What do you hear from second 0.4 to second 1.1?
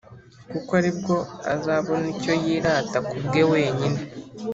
kuko ari